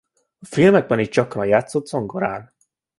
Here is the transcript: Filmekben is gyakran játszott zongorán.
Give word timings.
Filmekben 0.41 0.99
is 0.99 1.09
gyakran 1.09 1.45
játszott 1.45 1.85
zongorán. 1.87 2.53